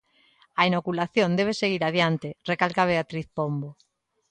A 0.59 0.61
inoculación 0.69 1.29
debe 1.39 1.53
seguir 1.61 1.81
adiante, 1.83 2.29
recalca 2.51 2.87
Beatriz 2.91 3.27
Pombo. 3.37 3.69